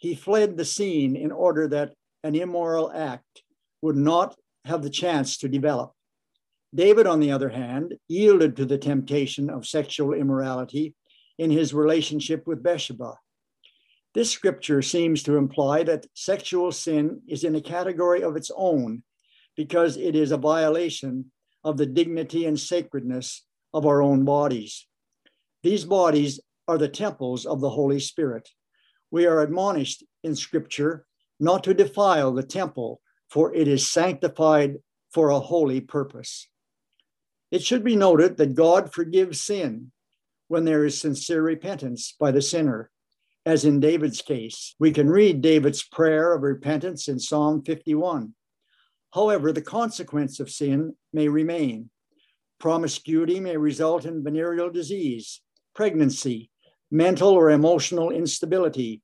he 0.05 0.15
fled 0.15 0.57
the 0.57 0.67
scene 0.67 1.17
in 1.17 1.33
order 1.33 1.67
that 1.69 1.95
an 2.23 2.35
immoral 2.35 2.93
act 2.93 3.43
would 3.81 3.97
not 3.97 4.37
have 4.67 4.83
the 4.83 4.91
chance 4.91 5.39
to 5.39 5.49
develop. 5.49 5.93
David, 6.75 7.07
on 7.07 7.21
the 7.21 7.33
other 7.33 7.49
hand, 7.49 7.95
yielded 8.07 8.55
to 8.57 8.67
the 8.67 8.77
temptation 8.77 9.49
of 9.49 9.67
sexual 9.67 10.13
immorality 10.13 10.95
in 11.39 11.51
his 11.51 11.73
relationship 11.73 12.47
with 12.47 12.63
Bathsheba. 12.63 13.15
This 14.13 14.31
scripture 14.31 14.83
seems 14.83 15.23
to 15.23 15.39
imply 15.39 15.83
that 15.85 16.07
sexual 16.13 16.71
sin 16.71 17.23
is 17.27 17.43
in 17.43 17.55
a 17.57 17.61
category 17.61 18.23
of 18.23 18.37
its 18.37 18.51
own 18.55 19.03
because 19.57 19.97
it 19.97 20.15
is 20.15 20.33
a 20.33 20.37
violation 20.37 21.33
of 21.65 21.79
the 21.79 21.87
dignity 21.87 22.45
and 22.45 22.61
sacredness 22.61 23.47
of 23.73 23.87
our 23.87 24.03
own 24.03 24.27
bodies. 24.27 24.87
These 25.63 25.87
bodies 25.87 26.41
are 26.67 26.79
the 26.79 26.89
temples 26.89 27.47
of 27.47 27.61
the 27.61 27.71
Holy 27.71 28.01
Spirit 28.01 28.49
we 29.15 29.27
are 29.27 29.43
admonished 29.43 30.03
in 30.25 30.35
Scripture 30.35 31.07
not 31.39 31.63
to 31.63 31.73
defile 31.73 32.33
the 32.33 32.43
temple, 32.43 33.01
for 33.31 33.55
it 33.55 33.69
is 33.69 33.89
sanctified 33.89 34.79
for 35.13 35.31
a 35.31 35.39
holy 35.39 35.81
purpose. 35.81 36.49
It 37.53 37.63
should 37.63 37.85
be 37.85 37.95
noted 37.95 38.37
that 38.39 38.57
God 38.57 38.93
forgives 38.93 39.41
sin 39.41 39.93
when 40.49 40.65
there 40.65 40.85
is 40.85 41.01
sincere 41.01 41.43
repentance 41.43 42.17
by 42.19 42.33
the 42.33 42.43
sinner. 42.43 42.91
As 43.47 43.65
in 43.65 43.79
David's 43.79 44.21
case, 44.21 44.75
we 44.81 44.91
can 44.91 45.09
read 45.09 45.41
David's 45.41 45.85
prayer 45.85 46.35
of 46.35 46.43
repentance 46.43 47.07
in 47.07 47.21
Psalm 47.21 47.63
51. 47.63 48.35
However, 49.13 49.53
the 49.53 49.63
consequence 49.63 50.41
of 50.41 50.51
sin 50.51 50.97
may 51.13 51.29
remain. 51.29 51.89
Promiscuity 52.59 53.39
may 53.39 53.57
result 53.57 54.07
in 54.07 54.25
venereal 54.25 54.71
disease, 54.71 55.41
pregnancy, 55.73 56.51
mental 56.95 57.31
or 57.31 57.51
emotional 57.51 58.11
instability, 58.11 59.03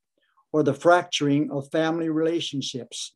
or 0.53 0.63
the 0.63 0.73
fracturing 0.73 1.51
of 1.51 1.69
family 1.71 2.07
relationships. 2.09 3.13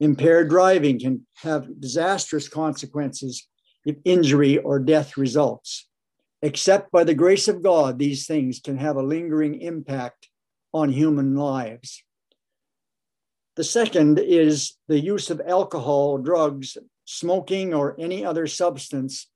Impaired 0.00 0.48
driving 0.48 0.98
can 0.98 1.26
have 1.36 1.80
disastrous 1.80 2.48
consequences 2.48 3.46
if 3.84 3.96
injury 4.04 4.58
or 4.58 4.80
death 4.80 5.16
results. 5.16 5.88
Except 6.42 6.90
by 6.90 7.04
the 7.04 7.14
grace 7.14 7.46
of 7.46 7.62
God, 7.62 7.98
these 7.98 8.26
things 8.26 8.60
can 8.60 8.78
have 8.78 8.96
a 8.96 9.02
lingering 9.02 9.60
impact 9.60 10.28
on 10.74 10.90
human 10.90 11.36
lives. 11.36 12.02
The 13.54 13.64
second 13.64 14.18
is 14.18 14.74
the 14.88 15.00
use 15.00 15.30
of 15.30 15.40
alcohol, 15.46 16.18
drugs, 16.18 16.76
smoking, 17.04 17.72
or 17.72 17.96
any 17.98 18.24
other 18.24 18.46
substance 18.48 19.28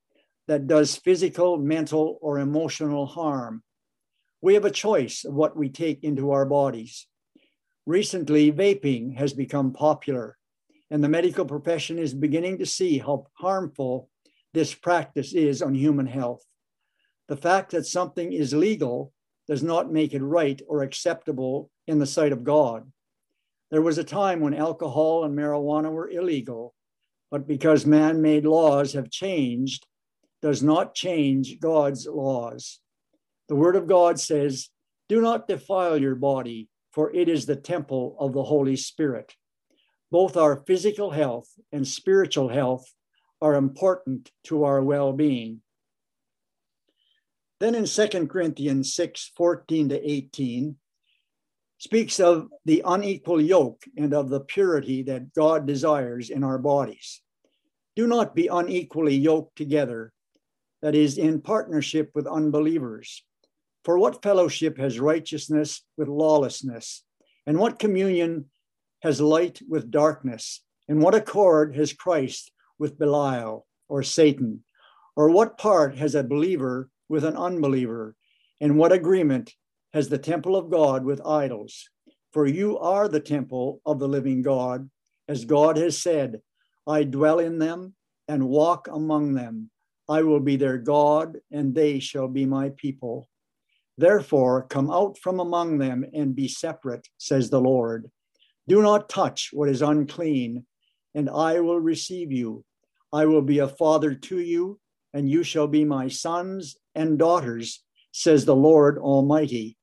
that 0.49 0.67
does 0.67 0.97
physical, 0.97 1.57
mental, 1.57 2.19
or 2.21 2.41
emotional 2.41 3.07
harm. 3.07 3.63
We 4.43 4.55
have 4.55 4.65
a 4.65 4.71
choice 4.71 5.25
of 5.25 5.35
what 5.35 5.57
we 5.57 5.69
take 5.69 6.03
into 6.03 6.31
our 6.31 6.47
bodies. 6.47 7.07
Recently, 7.85 8.51
vaping 8.51 9.17
has 9.17 9.33
become 9.33 9.73
popular, 9.73 10.39
and 10.91 11.05
the 11.05 11.09
medical 11.09 11.45
profession 11.45 11.99
is 11.99 12.15
beginning 12.15 12.59
to 12.59 12.67
see 12.67 12.99
how 12.99 13.27
harmful 13.35 14.09
this 14.55 14.75
practice 14.75 15.35
is 15.35 15.61
on 15.61 15.75
human 15.75 16.07
health. 16.07 16.43
The 17.29 17.37
fact 17.37 17.73
that 17.73 17.87
something 17.87 18.33
is 18.33 18.55
legal 18.55 19.13
does 19.47 19.63
not 19.63 19.93
make 19.93 20.15
it 20.15 20.23
right 20.23 20.61
or 20.67 20.83
acceptable 20.83 21.71
in 21.87 21.99
the 21.99 22.07
sight 22.07 22.33
of 22.33 22.45
God. 22.45 22.91
There 23.71 23.83
was 23.83 23.99
a 23.99 24.05
time 24.05 24.41
when 24.41 24.55
alcohol 24.55 25.25
and 25.25 25.37
marijuana 25.37 25.93
were 25.93 26.11
illegal, 26.11 26.75
but 27.31 27.47
because 27.47 27.87
man 27.87 28.23
made 28.23 28.47
laws 28.47 28.95
have 28.95 29.11
changed, 29.11 29.87
does 30.43 30.63
not 30.63 30.95
change 30.95 31.61
God's 31.61 32.07
laws. 32.07 32.80
The 33.50 33.57
Word 33.57 33.76
of 33.76 33.87
God 33.87 34.19
says, 34.19 34.71
Do 35.11 35.21
not 35.21 35.47
defile 35.47 35.99
your 35.99 36.14
body 36.14 36.71
for 36.90 37.14
it 37.14 37.28
is 37.28 37.47
the 37.47 37.57
temple 37.57 38.16
of 38.19 38.33
the 38.33 38.42
Holy 38.42 38.76
Spirit. 38.76 39.35
Both 40.11 40.37
our 40.37 40.57
physical 40.66 41.11
health 41.11 41.49
and 41.73 41.87
spiritual 41.87 42.49
health 42.49 42.92
are 43.40 43.54
important 43.54 44.30
to 44.45 44.64
our 44.64 44.83
well 44.83 45.12
being. 45.12 45.62
Then 47.61 47.75
in 47.75 47.85
2 47.85 48.26
Corinthians 48.26 48.92
6 48.95 49.33
14 49.37 49.90
to 49.90 50.11
18, 50.11 50.76
speaks 51.78 52.19
of 52.19 52.49
the 52.64 52.83
unequal 52.85 53.40
yoke 53.40 53.85
and 53.97 54.12
of 54.12 54.28
the 54.28 54.40
purity 54.40 55.02
that 55.04 55.33
God 55.33 55.66
desires 55.66 56.28
in 56.28 56.42
our 56.42 56.59
bodies. 56.59 57.23
Do 57.97 58.07
not 58.07 58.35
be 58.35 58.49
unequally 58.49 59.16
yoked 59.16 59.57
together, 59.57 60.12
that 60.83 60.95
is, 60.95 61.19
in 61.19 61.40
partnership 61.40 62.11
with 62.14 62.26
unbelievers. 62.26 63.23
For 63.85 63.99
what 63.99 64.23
fellowship 64.23 64.79
has 64.79 65.01
righteousness 65.01 65.83
with 65.97 66.09
lawlessness? 66.09 67.05
And 67.47 67.59
what 67.59 67.79
communion 67.79 68.47
has 69.03 69.21
light 69.21 69.61
with 69.69 69.91
darkness? 69.91 70.63
And 70.89 71.03
what 71.03 71.15
accord 71.15 71.75
has 71.77 71.93
Christ 71.93 72.53
with 72.79 72.99
Belial 72.99 73.67
or 73.89 74.03
Satan? 74.03 74.65
Or 75.17 75.31
what 75.31 75.59
part 75.59 75.97
has 75.97 76.15
a 76.15 76.23
believer 76.23 76.91
with 77.09 77.25
an 77.25 77.37
unbeliever? 77.37 78.17
And 78.61 78.77
what 78.77 78.93
agreement 78.93 79.55
has 79.93 80.09
the 80.09 80.19
temple 80.19 80.57
of 80.57 80.71
God 80.71 81.05
with 81.05 81.27
idols? 81.27 81.89
For 82.33 82.47
you 82.47 82.79
are 82.79 83.09
the 83.09 83.21
temple 83.21 83.81
of 83.85 83.99
the 83.99 84.09
living 84.09 84.43
God, 84.43 84.89
as 85.29 85.45
God 85.45 85.77
has 85.77 85.97
said, 85.97 86.41
I 86.87 87.05
dwell 87.05 87.39
in 87.39 87.59
them 87.59 87.95
and 88.29 88.49
walk 88.49 88.89
among 88.89 89.35
them. 89.35 89.71
I 90.09 90.23
will 90.23 90.41
be 90.41 90.57
their 90.57 90.79
God, 90.79 91.39
and 91.53 91.75
they 91.75 92.01
shall 92.01 92.29
be 92.29 92.45
my 92.47 92.71
people. 92.77 93.29
Therefore, 94.00 94.62
come 94.62 94.90
out 94.90 95.19
from 95.19 95.40
among 95.40 95.76
them 95.76 96.07
and 96.14 96.35
be 96.35 96.49
separate, 96.49 97.07
says 97.19 97.50
the 97.50 97.61
Lord. 97.61 98.11
Do 98.66 98.80
not 98.80 99.11
touch 99.11 99.50
what 99.52 99.69
is 99.69 99.83
unclean, 99.83 100.64
and 101.14 101.28
I 101.28 101.61
will 101.61 101.78
receive 101.78 102.33
you. 102.33 102.64
I 103.12 103.26
will 103.26 103.42
be 103.42 103.59
a 103.59 103.69
father 103.69 104.14
to 104.14 104.38
you, 104.40 104.80
and 105.12 105.28
you 105.28 105.42
shall 105.42 105.66
be 105.66 105.85
my 105.85 106.09
sons 106.09 106.78
and 106.95 107.19
daughters, 107.19 107.85
says 108.11 108.47
the 108.47 108.57
Lord 108.57 108.97
Almighty. 108.97 109.76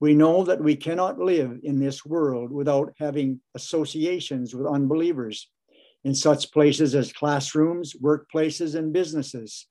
We 0.00 0.14
know 0.14 0.42
that 0.44 0.64
we 0.64 0.74
cannot 0.74 1.18
live 1.18 1.60
in 1.62 1.78
this 1.78 2.02
world 2.02 2.50
without 2.50 2.94
having 2.98 3.42
associations 3.54 4.54
with 4.54 4.66
unbelievers 4.66 5.50
in 6.02 6.14
such 6.14 6.50
places 6.50 6.94
as 6.94 7.12
classrooms, 7.12 7.94
workplaces, 8.02 8.74
and 8.74 8.90
businesses. 8.90 9.66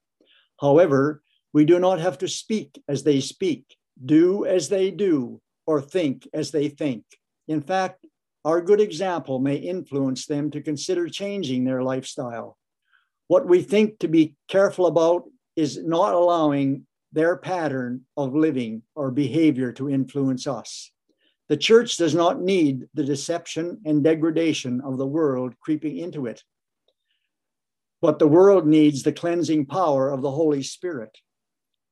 However, 0.62 1.24
we 1.54 1.66
do 1.66 1.80
not 1.80 2.00
have 2.00 2.20
to 2.20 2.28
speak 2.28 2.80
as 2.88 3.02
they 3.02 3.20
speak 3.20 3.78
do 4.04 4.46
as 4.46 4.70
they 4.70 4.92
do, 4.92 5.42
or 5.66 5.82
think 5.82 6.28
as 6.34 6.52
they 6.52 6.70
think. 6.70 7.04
In 7.48 7.62
fact, 7.62 8.06
our 8.46 8.62
good 8.62 8.80
example 8.80 9.40
may 9.40 9.56
influence 9.56 10.26
them 10.26 10.50
to 10.52 10.62
consider 10.62 11.10
changing 11.10 11.66
their 11.66 11.84
lifestyle. 11.84 12.58
What 13.28 13.48
we 13.48 13.62
think 13.62 14.00
to 14.00 14.08
be 14.08 14.36
careful 14.48 14.88
about 14.88 15.24
is 15.56 15.84
not 15.84 16.16
allowing 16.16 16.88
their 17.12 17.36
pattern 17.38 18.02
of 18.16 18.36
living 18.36 18.84
or 18.96 19.12
behavior 19.12 19.72
to 19.74 19.90
influence 19.90 20.48
us. 20.48 20.92
The 21.50 21.58
church 21.58 21.98
does 21.98 22.14
not 22.14 22.42
need 22.42 22.88
the 22.94 23.04
deception 23.04 23.82
and 23.86 24.04
degradation 24.04 24.82
of 24.82 24.98
the 24.98 25.08
world 25.08 25.56
creeping 25.60 25.98
into 25.98 26.28
it. 26.28 26.44
But 28.02 28.20
the 28.20 28.28
world 28.28 28.66
needs 28.66 29.04
the 29.04 29.12
cleansing 29.12 29.66
power 29.66 30.10
of 30.10 30.22
the 30.22 30.32
Holy 30.32 30.64
Spirit. 30.64 31.18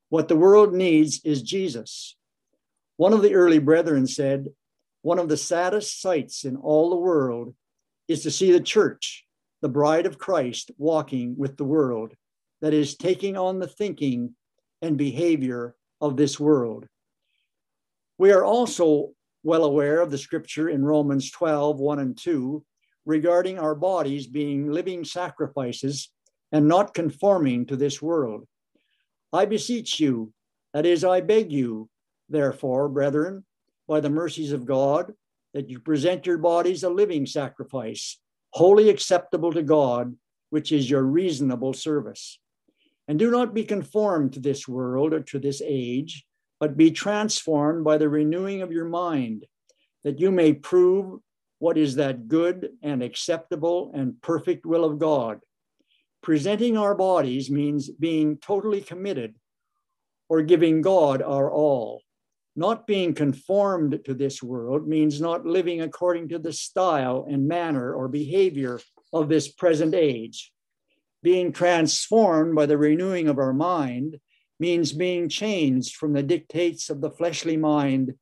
What 0.09 0.29
the 0.29 0.37
world 0.37 0.73
needs 0.73 1.21
is 1.25 1.41
Jesus. 1.41 2.15
One 2.95 3.13
of 3.13 3.21
the 3.21 3.35
early 3.35 3.59
brethren 3.59 4.07
said, 4.07 4.47
One 5.01 5.19
of 5.19 5.27
the 5.27 5.37
saddest 5.37 6.01
sights 6.01 6.45
in 6.45 6.55
all 6.55 6.89
the 6.89 6.95
world 6.95 7.53
is 8.07 8.23
to 8.23 8.31
see 8.31 8.51
the 8.51 8.61
church, 8.61 9.25
the 9.61 9.69
bride 9.69 10.05
of 10.05 10.17
Christ, 10.17 10.71
walking 10.77 11.35
with 11.37 11.57
the 11.57 11.65
world, 11.65 12.13
that 12.61 12.73
is, 12.73 12.95
taking 12.95 13.35
on 13.35 13.59
the 13.59 13.67
thinking 13.67 14.35
and 14.81 14.97
behavior 14.97 15.75
of 15.99 16.15
this 16.15 16.39
world. 16.39 16.87
We 18.17 18.31
are 18.31 18.45
also 18.45 19.11
well 19.43 19.65
aware 19.65 19.99
of 19.99 20.09
the 20.09 20.17
scripture 20.17 20.69
in 20.69 20.85
Romans 20.85 21.31
12, 21.31 21.79
1 21.79 21.99
and 21.99 22.17
2, 22.17 22.63
regarding 23.05 23.59
our 23.59 23.75
bodies 23.75 24.25
being 24.25 24.71
living 24.71 25.03
sacrifices 25.03 26.09
and 26.51 26.67
not 26.67 26.93
conforming 26.93 27.65
to 27.65 27.75
this 27.75 28.01
world. 28.01 28.45
I 29.33 29.45
beseech 29.45 29.99
you, 29.99 30.33
that 30.73 30.85
is, 30.85 31.03
I 31.03 31.21
beg 31.21 31.51
you, 31.51 31.89
therefore, 32.29 32.89
brethren, 32.89 33.45
by 33.87 33.99
the 33.99 34.09
mercies 34.09 34.51
of 34.51 34.65
God, 34.65 35.13
that 35.53 35.69
you 35.69 35.79
present 35.79 36.25
your 36.25 36.37
bodies 36.37 36.83
a 36.83 36.89
living 36.89 37.25
sacrifice, 37.25 38.19
wholly 38.51 38.89
acceptable 38.89 39.53
to 39.53 39.63
God, 39.63 40.15
which 40.49 40.71
is 40.71 40.89
your 40.89 41.03
reasonable 41.03 41.73
service. 41.73 42.39
And 43.07 43.17
do 43.17 43.31
not 43.31 43.53
be 43.53 43.63
conformed 43.63 44.33
to 44.33 44.39
this 44.39 44.67
world 44.67 45.13
or 45.13 45.21
to 45.21 45.39
this 45.39 45.61
age 45.65 46.25
but 46.59 46.77
be 46.77 46.91
transformed 46.91 47.83
by 47.83 47.97
the 47.97 48.09
renewing 48.09 48.61
of 48.61 48.71
your 48.71 48.85
mind, 48.85 49.45
that 50.03 50.19
you 50.19 50.31
may 50.31 50.53
prove 50.53 51.19
what 51.59 51.77
is 51.77 51.95
that 51.95 52.27
good 52.27 52.69
and 52.83 53.01
acceptable 53.01 53.91
and 53.93 54.21
perfect 54.21 54.65
will 54.65 54.85
of 54.85 54.99
God. 54.99 55.39
Presenting 56.21 56.77
our 56.77 56.95
bodies 56.95 57.49
means 57.49 57.89
being 57.89 58.37
totally 58.37 58.81
committed 58.81 59.35
or 60.29 60.41
giving 60.41 60.81
God 60.81 61.21
our 61.21 61.51
all. 61.51 62.01
Not 62.55 62.87
being 62.87 63.13
conformed 63.13 63.99
to 64.05 64.13
this 64.13 64.41
world 64.41 64.87
means 64.87 65.21
not 65.21 65.45
living 65.45 65.81
according 65.81 66.29
to 66.29 66.39
the 66.39 66.51
style 66.51 67.27
and 67.29 67.47
manner 67.47 67.93
or 67.93 68.07
behavior 68.07 68.79
of 69.13 69.29
this 69.29 69.47
present 69.47 69.93
age. 69.93 70.51
Being 71.21 71.51
transformed 71.51 72.55
by 72.55 72.65
the 72.65 72.77
renewing 72.77 73.27
of 73.27 73.37
our 73.37 73.53
mind 73.53 74.19
means 74.59 74.91
being 74.91 75.29
changed 75.29 75.95
from 75.95 76.13
the 76.13 76.23
dictates 76.23 76.89
of 76.89 76.99
the 76.99 77.11
fleshly 77.11 77.57
mind 77.57 78.15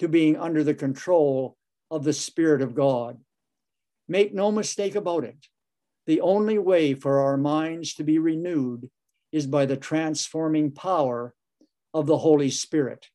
to 0.00 0.08
being 0.08 0.36
under 0.36 0.62
the 0.62 0.74
control 0.74 1.56
of 1.90 2.04
the 2.04 2.12
Spirit 2.12 2.62
of 2.62 2.74
God. 2.74 3.18
Make 4.06 4.34
no 4.34 4.52
mistake 4.52 4.94
about 4.94 5.24
it. 5.24 5.46
The 6.08 6.22
only 6.22 6.58
way 6.58 6.94
for 6.94 7.20
our 7.20 7.36
minds 7.36 7.92
to 7.96 8.02
be 8.02 8.18
renewed 8.18 8.88
is 9.30 9.46
by 9.46 9.66
the 9.66 9.76
transforming 9.76 10.72
power 10.72 11.34
of 11.92 12.06
the 12.06 12.16
Holy 12.16 12.48
Spirit. 12.48 13.08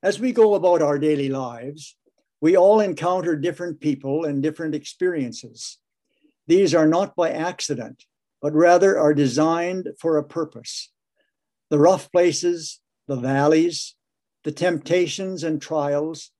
As 0.00 0.20
we 0.20 0.30
go 0.30 0.54
about 0.54 0.82
our 0.82 1.00
daily 1.00 1.28
lives, 1.28 1.96
we 2.40 2.56
all 2.56 2.78
encounter 2.78 3.34
different 3.34 3.80
people 3.80 4.24
and 4.24 4.40
different 4.40 4.76
experiences. 4.76 5.78
These 6.46 6.76
are 6.76 6.86
not 6.86 7.16
by 7.16 7.32
accident, 7.32 8.04
but 8.40 8.54
rather 8.54 8.96
are 8.96 9.12
designed 9.12 9.88
for 10.00 10.16
a 10.16 10.24
purpose 10.24 10.92
the 11.70 11.78
rough 11.80 12.10
places, 12.12 12.80
the 13.08 13.16
valleys, 13.16 13.96
the 14.44 14.52
temptations 14.52 15.42
and 15.42 15.60
trials, 15.60 16.30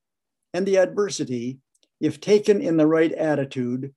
and 0.54 0.64
the 0.64 0.78
adversity, 0.78 1.58
if 2.00 2.20
taken 2.20 2.62
in 2.62 2.76
the 2.76 2.86
right 2.86 3.12
attitude, 3.12 3.92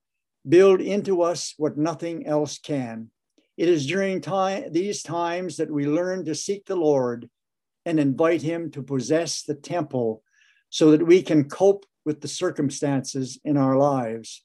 build 0.48 0.81
into 0.81 1.21
us 1.21 1.53
what 1.57 1.77
nothing 1.77 2.25
else 2.25 2.57
can. 2.57 3.10
It 3.57 3.69
is 3.69 3.86
during 3.86 4.21
time, 4.21 4.71
these 4.71 5.03
times 5.03 5.57
that 5.57 5.71
we 5.71 5.86
learn 5.86 6.25
to 6.25 6.36
seek 6.36 6.65
the 6.65 6.75
Lord 6.75 7.30
and 7.86 7.99
invite 7.99 8.41
Him 8.41 8.71
to 8.71 8.84
possess 8.84 9.43
the 9.43 9.56
temple 9.56 10.23
so 10.69 10.91
that 10.91 11.06
we 11.06 11.21
can 11.21 11.49
cope 11.49 11.86
with 12.06 12.21
the 12.21 12.27
circumstances 12.27 13.39
in 13.43 13.58
our 13.58 13.77
lives. 13.77 14.43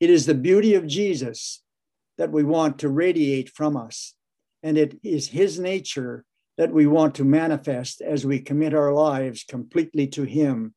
It 0.00 0.10
is 0.10 0.26
the 0.26 0.34
beauty 0.34 0.74
of 0.74 0.86
Jesus 0.86 1.62
that 2.16 2.32
we 2.32 2.42
want 2.42 2.78
to 2.80 2.88
radiate 2.88 3.50
from 3.50 3.76
us 3.76 4.14
and 4.62 4.76
it 4.76 4.98
is 5.02 5.28
His 5.28 5.58
nature 5.58 6.24
that 6.56 6.72
we 6.72 6.86
want 6.86 7.14
to 7.16 7.24
manifest 7.24 8.00
as 8.00 8.26
we 8.26 8.40
commit 8.40 8.74
our 8.74 8.92
lives 8.92 9.44
completely 9.44 10.08
to 10.08 10.24
Him. 10.24 10.74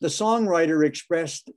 The 0.00 0.08
songwriter 0.08 0.86
expressed 0.86 1.50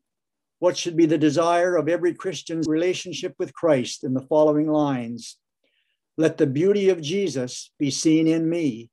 what 0.61 0.77
should 0.77 0.95
be 0.95 1.07
the 1.07 1.17
desire 1.17 1.75
of 1.75 1.89
every 1.89 2.13
Christian's 2.13 2.67
relationship 2.67 3.33
with 3.39 3.51
Christ 3.51 4.03
in 4.03 4.13
the 4.13 4.27
following 4.27 4.67
lines 4.67 5.37
Let 6.17 6.37
the 6.37 6.45
beauty 6.45 6.89
of 6.89 7.01
Jesus 7.01 7.71
be 7.79 7.89
seen 7.89 8.27
in 8.27 8.47
me, 8.47 8.91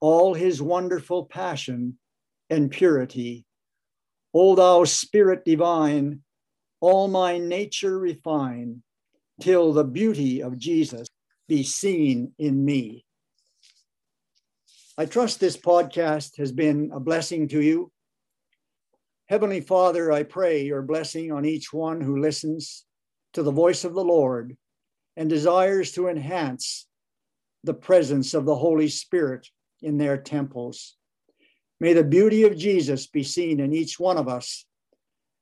all 0.00 0.34
his 0.34 0.60
wonderful 0.60 1.24
passion 1.24 1.98
and 2.50 2.70
purity. 2.70 3.46
O 4.34 4.54
thou 4.54 4.84
Spirit 4.84 5.46
divine, 5.46 6.20
all 6.78 7.08
my 7.08 7.38
nature 7.38 7.98
refine, 7.98 8.82
till 9.40 9.72
the 9.72 9.84
beauty 9.84 10.42
of 10.42 10.58
Jesus 10.58 11.08
be 11.48 11.62
seen 11.62 12.34
in 12.38 12.62
me. 12.62 13.06
I 14.98 15.06
trust 15.06 15.40
this 15.40 15.56
podcast 15.56 16.36
has 16.36 16.52
been 16.52 16.90
a 16.92 17.00
blessing 17.00 17.48
to 17.48 17.62
you. 17.62 17.90
Heavenly 19.28 19.60
Father, 19.60 20.10
I 20.10 20.22
pray 20.22 20.64
your 20.64 20.80
blessing 20.80 21.32
on 21.32 21.44
each 21.44 21.70
one 21.70 22.00
who 22.00 22.16
listens 22.16 22.86
to 23.34 23.42
the 23.42 23.52
voice 23.52 23.84
of 23.84 23.92
the 23.92 24.04
Lord 24.04 24.56
and 25.18 25.28
desires 25.28 25.92
to 25.92 26.08
enhance 26.08 26.86
the 27.62 27.74
presence 27.74 28.32
of 28.32 28.46
the 28.46 28.54
Holy 28.54 28.88
Spirit 28.88 29.46
in 29.82 29.98
their 29.98 30.16
temples. 30.16 30.96
May 31.78 31.92
the 31.92 32.04
beauty 32.04 32.44
of 32.44 32.56
Jesus 32.56 33.06
be 33.06 33.22
seen 33.22 33.60
in 33.60 33.74
each 33.74 34.00
one 34.00 34.16
of 34.16 34.28
us 34.28 34.64